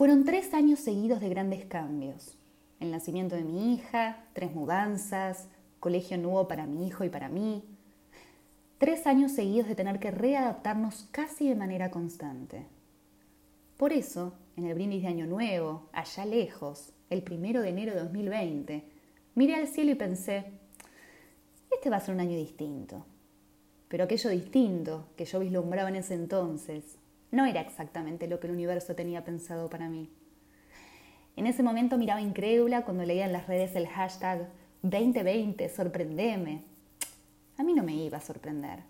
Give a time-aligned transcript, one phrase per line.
[0.00, 2.38] Fueron tres años seguidos de grandes cambios.
[2.80, 5.46] El nacimiento de mi hija, tres mudanzas,
[5.78, 7.62] colegio nuevo para mi hijo y para mí.
[8.78, 12.64] Tres años seguidos de tener que readaptarnos casi de manera constante.
[13.76, 18.00] Por eso, en el brindis de Año Nuevo, allá lejos, el primero de enero de
[18.00, 18.84] 2020,
[19.34, 20.46] miré al cielo y pensé,
[21.70, 23.04] este va a ser un año distinto.
[23.88, 26.96] Pero aquello distinto que yo vislumbraba en ese entonces
[27.30, 30.10] no era exactamente lo que el universo tenía pensado para mí.
[31.36, 34.48] En ese momento miraba incrédula cuando leía en las redes el hashtag
[34.82, 36.64] 2020, sorprendeme.
[37.56, 38.80] A mí no me iba a sorprender.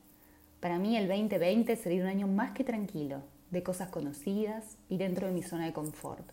[0.60, 5.27] Para mí el 2020 sería un año más que tranquilo, de cosas conocidas y dentro
[5.27, 6.29] de mi zona de confort.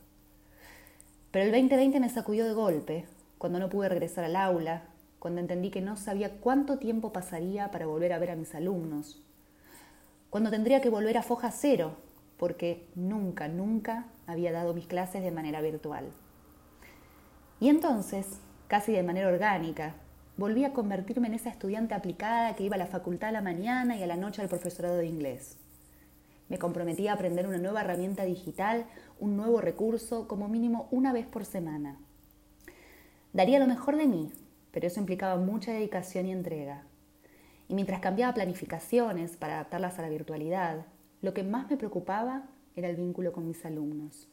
[1.32, 3.06] Pero el 2020 me sacudió de golpe,
[3.38, 4.84] cuando no pude regresar al aula,
[5.20, 9.22] cuando entendí que no sabía cuánto tiempo pasaría para volver a ver a mis alumnos,
[10.38, 11.96] cuando tendría que volver a foja cero,
[12.38, 16.12] porque nunca, nunca había dado mis clases de manera virtual.
[17.60, 19.96] Y entonces, casi de manera orgánica,
[20.38, 23.98] volví a convertirme en esa estudiante aplicada que iba a la facultad a la mañana
[23.98, 25.58] y a la noche al profesorado de inglés.
[26.50, 28.86] Me comprometí a aprender una nueva herramienta digital,
[29.20, 31.98] un nuevo recurso, como mínimo una vez por semana.
[33.34, 34.32] Daría lo mejor de mí,
[34.70, 36.84] pero eso implicaba mucha dedicación y entrega.
[37.70, 40.86] Y mientras cambiaba planificaciones para adaptarlas a la virtualidad,
[41.22, 44.28] lo que más me preocupaba era el vínculo con mis alumnos.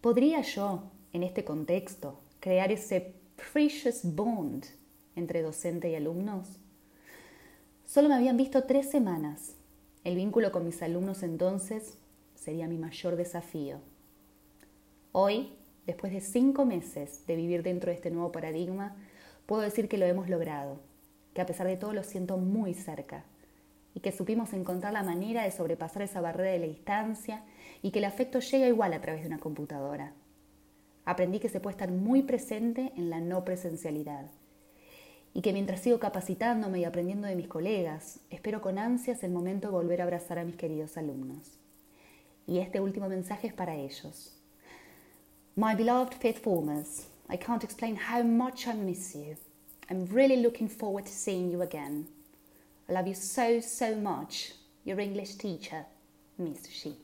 [0.00, 3.14] ¿Podría yo, en este contexto, crear ese
[3.52, 4.66] precious bond
[5.16, 6.58] entre docente y alumnos?
[7.84, 9.54] Solo me habían visto tres semanas.
[10.04, 11.98] El vínculo con mis alumnos entonces
[12.34, 13.80] sería mi mayor desafío.
[15.10, 15.54] Hoy,
[15.86, 18.94] después de cinco meses de vivir dentro de este nuevo paradigma,
[19.46, 20.78] puedo decir que lo hemos logrado
[21.36, 23.22] que a pesar de todo lo siento muy cerca
[23.92, 27.44] y que supimos encontrar la manera de sobrepasar esa barrera de la distancia
[27.82, 30.14] y que el afecto llega igual a través de una computadora.
[31.04, 34.30] Aprendí que se puede estar muy presente en la no presencialidad
[35.34, 39.68] y que mientras sigo capacitándome y aprendiendo de mis colegas, espero con ansias el momento
[39.68, 41.58] de volver a abrazar a mis queridos alumnos.
[42.46, 44.40] Y este último mensaje es para ellos.
[45.54, 49.36] My beloved fifth formers, I can't explain how much I miss you.
[49.88, 52.08] I'm really looking forward to seeing you again.
[52.88, 54.52] I love you so, so much.
[54.84, 55.86] Your English teacher,
[56.38, 56.96] Miss She.